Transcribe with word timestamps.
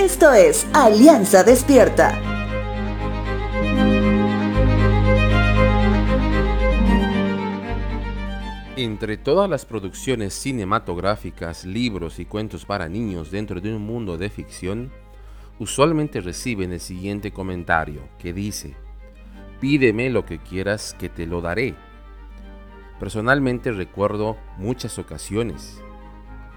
Esto 0.00 0.32
es 0.32 0.66
Alianza 0.72 1.44
Despierta. 1.44 2.18
Entre 8.76 9.18
todas 9.18 9.50
las 9.50 9.66
producciones 9.66 10.32
cinematográficas, 10.32 11.66
libros 11.66 12.18
y 12.18 12.24
cuentos 12.24 12.64
para 12.64 12.88
niños 12.88 13.30
dentro 13.30 13.60
de 13.60 13.74
un 13.74 13.82
mundo 13.82 14.16
de 14.16 14.30
ficción, 14.30 14.90
usualmente 15.58 16.22
reciben 16.22 16.72
el 16.72 16.80
siguiente 16.80 17.30
comentario 17.30 18.00
que 18.18 18.32
dice, 18.32 18.74
pídeme 19.60 20.08
lo 20.08 20.24
que 20.24 20.38
quieras 20.38 20.96
que 20.98 21.10
te 21.10 21.26
lo 21.26 21.42
daré. 21.42 21.74
Personalmente 22.98 23.70
recuerdo 23.70 24.38
muchas 24.56 24.98
ocasiones. 24.98 25.82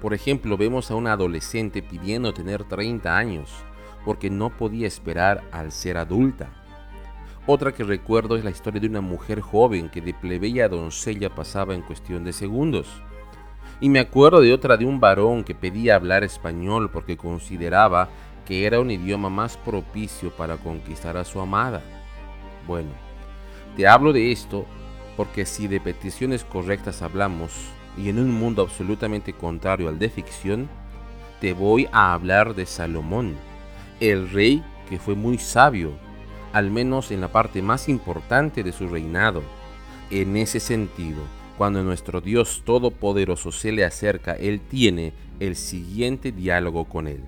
Por 0.00 0.14
ejemplo, 0.14 0.56
vemos 0.56 0.90
a 0.90 0.94
una 0.94 1.12
adolescente 1.12 1.82
pidiendo 1.82 2.32
tener 2.32 2.64
30 2.64 3.16
años 3.16 3.50
porque 4.04 4.30
no 4.30 4.50
podía 4.50 4.86
esperar 4.86 5.44
al 5.52 5.72
ser 5.72 5.98
adulta. 5.98 6.48
Otra 7.46 7.72
que 7.72 7.84
recuerdo 7.84 8.36
es 8.36 8.44
la 8.44 8.50
historia 8.50 8.80
de 8.80 8.86
una 8.86 9.00
mujer 9.00 9.40
joven 9.40 9.90
que 9.90 10.00
de 10.00 10.14
plebeya 10.14 10.66
a 10.66 10.68
doncella 10.68 11.34
pasaba 11.34 11.74
en 11.74 11.82
cuestión 11.82 12.24
de 12.24 12.32
segundos. 12.32 13.02
Y 13.80 13.88
me 13.88 13.98
acuerdo 13.98 14.40
de 14.40 14.52
otra 14.52 14.76
de 14.76 14.84
un 14.84 15.00
varón 15.00 15.44
que 15.44 15.54
pedía 15.54 15.96
hablar 15.96 16.24
español 16.24 16.90
porque 16.90 17.16
consideraba 17.16 18.08
que 18.46 18.66
era 18.66 18.80
un 18.80 18.90
idioma 18.90 19.30
más 19.30 19.56
propicio 19.56 20.30
para 20.30 20.56
conquistar 20.56 21.16
a 21.16 21.24
su 21.24 21.40
amada. 21.40 21.82
Bueno, 22.66 22.90
te 23.76 23.86
hablo 23.86 24.12
de 24.12 24.32
esto 24.32 24.64
porque 25.16 25.44
si 25.44 25.66
de 25.66 25.80
peticiones 25.80 26.44
correctas 26.44 27.02
hablamos 27.02 27.52
y 28.00 28.08
en 28.08 28.18
un 28.18 28.32
mundo 28.32 28.62
absolutamente 28.62 29.32
contrario 29.32 29.88
al 29.88 29.98
de 29.98 30.08
ficción, 30.08 30.68
te 31.40 31.52
voy 31.52 31.88
a 31.92 32.12
hablar 32.12 32.54
de 32.54 32.66
Salomón, 32.66 33.34
el 34.00 34.30
rey 34.30 34.62
que 34.88 34.98
fue 34.98 35.14
muy 35.14 35.38
sabio 35.38 35.92
al 36.52 36.70
menos 36.70 37.10
en 37.10 37.20
la 37.20 37.28
parte 37.28 37.62
más 37.62 37.88
importante 37.88 38.62
de 38.62 38.72
su 38.72 38.88
reinado. 38.88 39.42
En 40.10 40.36
ese 40.36 40.58
sentido, 40.58 41.20
cuando 41.56 41.82
nuestro 41.82 42.20
Dios 42.20 42.62
Todopoderoso 42.64 43.52
se 43.52 43.70
le 43.70 43.84
acerca, 43.84 44.32
Él 44.32 44.60
tiene 44.60 45.12
el 45.38 45.54
siguiente 45.54 46.32
diálogo 46.32 46.86
con 46.86 47.06
Él. 47.06 47.22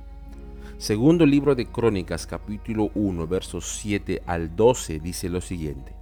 Segundo 0.78 1.24
libro 1.24 1.54
de 1.54 1.66
Crónicas 1.66 2.26
capítulo 2.26 2.90
1 2.94 3.26
versos 3.28 3.68
7 3.80 4.22
al 4.26 4.56
12 4.56 4.98
dice 4.98 5.28
lo 5.28 5.40
siguiente. 5.40 5.92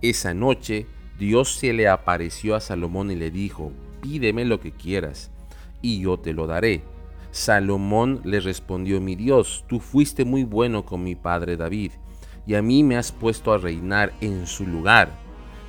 Esa 0.00 0.32
noche 0.32 0.86
Dios 1.18 1.54
se 1.54 1.72
le 1.72 1.88
apareció 1.88 2.54
a 2.54 2.60
Salomón 2.60 3.10
y 3.10 3.16
le 3.16 3.30
dijo, 3.30 3.72
pídeme 4.00 4.44
lo 4.44 4.60
que 4.60 4.72
quieras, 4.72 5.30
y 5.80 6.00
yo 6.00 6.18
te 6.18 6.32
lo 6.32 6.46
daré. 6.46 6.82
Salomón 7.30 8.20
le 8.24 8.40
respondió, 8.40 9.00
mi 9.00 9.16
Dios, 9.16 9.64
tú 9.68 9.80
fuiste 9.80 10.24
muy 10.24 10.44
bueno 10.44 10.84
con 10.84 11.02
mi 11.02 11.14
padre 11.14 11.56
David 11.56 11.92
y 12.46 12.54
a 12.54 12.62
mí 12.62 12.82
me 12.82 12.96
has 12.96 13.12
puesto 13.12 13.52
a 13.52 13.58
reinar 13.58 14.12
en 14.20 14.46
su 14.46 14.66
lugar. 14.66 15.10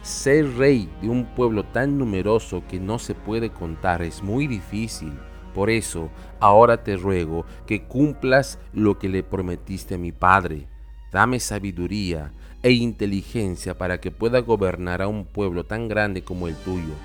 Ser 0.01 0.57
rey 0.57 0.89
de 1.01 1.09
un 1.09 1.25
pueblo 1.25 1.63
tan 1.63 1.97
numeroso 1.97 2.63
que 2.67 2.79
no 2.79 2.99
se 2.99 3.15
puede 3.15 3.51
contar 3.51 4.01
es 4.01 4.21
muy 4.21 4.47
difícil. 4.47 5.13
Por 5.53 5.69
eso, 5.69 6.09
ahora 6.39 6.83
te 6.83 6.97
ruego 6.97 7.45
que 7.65 7.83
cumplas 7.83 8.59
lo 8.73 8.97
que 8.97 9.07
le 9.07 9.23
prometiste 9.23 9.95
a 9.95 9.99
mi 9.99 10.11
padre. 10.11 10.67
Dame 11.13 11.39
sabiduría 11.39 12.31
e 12.63 12.71
inteligencia 12.71 13.77
para 13.77 14.01
que 14.01 14.09
pueda 14.09 14.39
gobernar 14.39 15.03
a 15.03 15.07
un 15.07 15.25
pueblo 15.25 15.63
tan 15.63 15.87
grande 15.87 16.23
como 16.23 16.47
el 16.47 16.55
tuyo, 16.55 16.95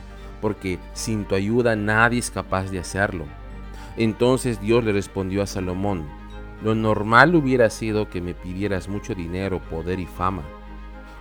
porque 0.41 0.79
sin 0.95 1.27
tu 1.27 1.35
ayuda 1.35 1.77
nadie 1.77 2.19
es 2.19 2.31
capaz 2.31 2.71
de 2.71 2.79
hacerlo. 2.79 3.27
Entonces 3.99 4.63
Dios 4.63 4.83
le 4.83 4.93
respondió 4.93 5.43
a 5.43 5.47
Salomón, 5.47 6.07
lo 6.63 6.75
normal 6.75 7.35
hubiera 7.35 7.69
sido 7.69 8.09
que 8.09 8.23
me 8.23 8.33
pidieras 8.33 8.89
mucho 8.89 9.15
dinero, 9.15 9.61
poder 9.69 10.01
y 10.01 10.07
fama, 10.07 10.43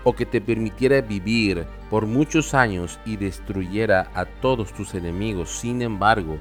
o 0.06 0.14
que 0.14 0.26
te 0.26 0.40
permitiera 0.40 1.02
vivir 1.02 1.66
por 1.90 2.06
muchos 2.06 2.54
años 2.54 3.00
y 3.06 3.18
destruyera 3.18 4.10
a 4.16 4.24
todos 4.24 4.72
tus 4.72 4.94
enemigos. 4.94 5.50
Sin 5.50 5.82
embargo, 5.82 6.40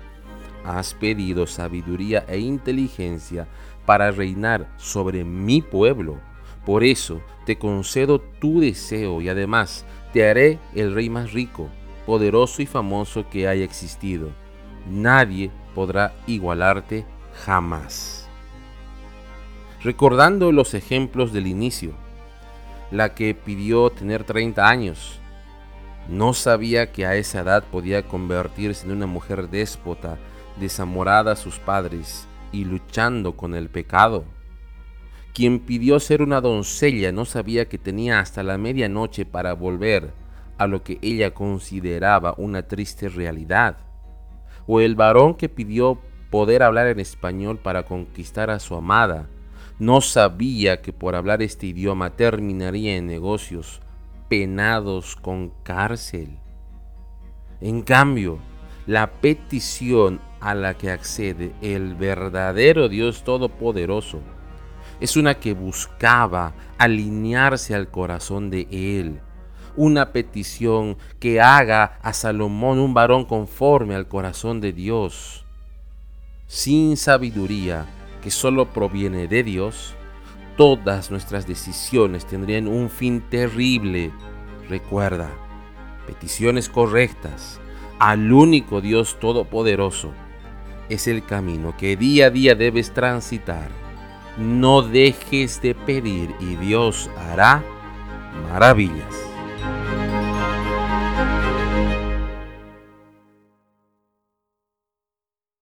has 0.65 0.95
pedido 0.95 1.49
sabiduría 1.49 2.25
e 2.29 2.39
inteligencia 2.39 3.49
para 3.85 4.13
reinar 4.13 4.69
sobre 4.77 5.25
mi 5.25 5.61
pueblo. 5.61 6.21
Por 6.67 6.85
eso 6.85 7.23
te 7.47 7.57
concedo 7.57 8.21
tu 8.21 8.61
deseo 8.61 9.23
y 9.23 9.31
además 9.31 9.87
te 10.13 10.29
haré 10.29 10.59
el 10.75 10.95
rey 10.95 11.09
más 11.09 11.33
rico, 11.33 11.71
poderoso 12.05 12.61
y 12.61 12.67
famoso 12.67 13.31
que 13.31 13.49
haya 13.49 13.65
existido. 13.65 14.29
Nadie 14.87 15.51
podrá 15.75 16.15
igualarte 16.27 17.07
jamás 17.47 18.27
recordando 19.87 20.51
los 20.51 20.75
ejemplos 20.75 21.33
del 21.33 21.47
inicio. 21.47 21.93
La 22.91 23.15
que 23.15 23.35
pidió 23.35 23.91
tener 23.91 24.25
30 24.25 24.69
años. 24.69 25.21
No 26.09 26.35
sabía 26.35 26.91
que 26.91 27.07
a 27.07 27.15
esa 27.15 27.41
edad 27.41 27.63
podía 27.63 28.03
convertirse 28.07 28.85
en 28.85 28.93
una 28.93 29.07
mujer 29.07 29.49
déspota, 29.49 30.19
desamorada 30.59 31.33
a 31.33 31.37
sus 31.37 31.61
padres 31.61 32.27
y 32.51 32.65
luchando 32.65 33.37
con 33.37 33.55
el 33.55 33.69
pecado. 33.69 34.25
Quien 35.37 35.61
pidió 35.61 36.01
ser 36.01 36.23
una 36.23 36.41
doncella 36.41 37.13
no 37.13 37.27
sabía 37.27 37.69
que 37.69 37.77
tenía 37.77 38.21
hasta 38.21 38.43
la 38.43 38.57
medianoche 38.57 39.27
para 39.27 39.53
volver 39.53 40.15
a 40.57 40.67
lo 40.67 40.83
que 40.83 40.99
ella 41.03 41.35
consideraba 41.35 42.35
una 42.39 42.63
triste 42.63 43.11
realidad. 43.11 43.77
O 44.67 44.81
el 44.81 44.95
varón 44.95 45.35
que 45.35 45.51
pidió 45.51 46.01
poder 46.31 46.63
hablar 46.63 46.87
en 46.87 47.01
español 47.01 47.59
para 47.59 47.85
conquistar 47.85 48.49
a 48.49 48.59
su 48.59 48.77
amada 48.77 49.29
no 49.79 50.01
sabía 50.01 50.81
que 50.81 50.95
por 50.95 51.15
hablar 51.15 51.43
este 51.43 51.67
idioma 51.67 52.17
terminaría 52.17 52.97
en 52.97 53.07
negocios 53.07 53.83
penados 54.31 55.17
con 55.17 55.53
cárcel. 55.63 56.39
En 57.61 57.83
cambio, 57.83 58.39
la 58.87 59.11
petición 59.21 60.19
a 60.41 60.55
la 60.55 60.79
que 60.79 60.91
accede 60.91 61.53
el 61.61 61.95
verdadero 61.95 62.89
Dios 62.89 63.23
Todopoderoso 63.23 64.23
es 65.01 65.17
una 65.17 65.35
que 65.35 65.53
buscaba 65.53 66.55
alinearse 66.79 67.75
al 67.75 67.91
corazón 67.91 68.51
de 68.51 68.67
Él. 68.71 69.21
Una 69.77 70.13
petición 70.13 70.97
que 71.21 71.41
haga 71.41 71.99
a 72.03 72.13
Salomón 72.13 72.79
un 72.79 72.95
varón 72.95 73.27
conforme 73.27 73.95
al 73.95 74.09
corazón 74.09 74.61
de 74.61 74.73
Dios. 74.73 75.45
Sin 76.47 76.97
sabiduría, 76.97 77.87
que 78.23 78.31
solo 78.31 78.73
proviene 78.73 79.29
de 79.29 79.43
Dios, 79.43 79.95
todas 80.57 81.11
nuestras 81.11 81.47
decisiones 81.47 82.27
tendrían 82.27 82.69
un 82.69 82.89
fin 82.89 83.23
terrible. 83.29 84.13
Recuerda, 84.69 85.31
peticiones 86.07 86.69
correctas 86.69 87.61
al 87.99 88.33
único 88.33 88.81
Dios 88.81 89.19
Todopoderoso 89.21 90.13
es 90.89 91.07
el 91.07 91.25
camino 91.25 91.77
que 91.77 91.97
día 91.97 92.27
a 92.27 92.31
día 92.31 92.55
debes 92.55 92.93
transitar. 92.93 93.86
No 94.37 94.83
dejes 94.83 95.63
de 95.63 95.75
pedir 95.75 96.35
y 96.41 96.57
Dios 96.57 97.11
hará 97.17 97.63
maravillas. 98.51 99.15